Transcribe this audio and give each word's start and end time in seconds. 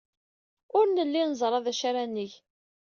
Ur 0.77 0.85
nelli 0.87 1.23
neẓra 1.25 1.59
d 1.65 1.67
acu 1.71 1.83
ara 1.89 2.03
neg. 2.05 2.31